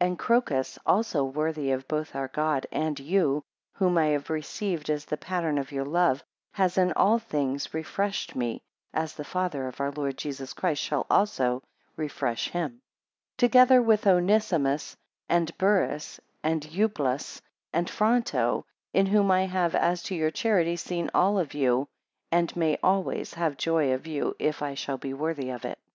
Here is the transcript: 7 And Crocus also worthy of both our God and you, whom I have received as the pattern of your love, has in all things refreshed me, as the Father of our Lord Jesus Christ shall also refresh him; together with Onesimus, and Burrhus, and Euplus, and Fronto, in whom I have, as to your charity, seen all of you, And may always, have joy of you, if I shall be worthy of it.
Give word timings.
7 0.00 0.12
And 0.12 0.18
Crocus 0.18 0.78
also 0.86 1.24
worthy 1.24 1.70
of 1.70 1.86
both 1.86 2.14
our 2.16 2.28
God 2.28 2.66
and 2.72 2.98
you, 2.98 3.44
whom 3.74 3.98
I 3.98 4.06
have 4.06 4.30
received 4.30 4.88
as 4.88 5.04
the 5.04 5.18
pattern 5.18 5.58
of 5.58 5.72
your 5.72 5.84
love, 5.84 6.24
has 6.52 6.78
in 6.78 6.90
all 6.94 7.18
things 7.18 7.74
refreshed 7.74 8.34
me, 8.34 8.62
as 8.94 9.12
the 9.12 9.26
Father 9.26 9.68
of 9.68 9.82
our 9.82 9.90
Lord 9.90 10.16
Jesus 10.16 10.54
Christ 10.54 10.80
shall 10.80 11.04
also 11.10 11.62
refresh 11.98 12.48
him; 12.48 12.80
together 13.36 13.82
with 13.82 14.06
Onesimus, 14.06 14.96
and 15.28 15.52
Burrhus, 15.58 16.18
and 16.42 16.62
Euplus, 16.62 17.42
and 17.70 17.90
Fronto, 17.90 18.64
in 18.94 19.04
whom 19.04 19.30
I 19.30 19.44
have, 19.44 19.74
as 19.74 20.02
to 20.04 20.14
your 20.14 20.30
charity, 20.30 20.76
seen 20.76 21.10
all 21.12 21.38
of 21.38 21.52
you, 21.52 21.88
And 22.32 22.56
may 22.56 22.78
always, 22.82 23.34
have 23.34 23.58
joy 23.58 23.92
of 23.92 24.06
you, 24.06 24.34
if 24.38 24.62
I 24.62 24.72
shall 24.72 24.96
be 24.96 25.12
worthy 25.12 25.50
of 25.50 25.66
it. 25.66 25.78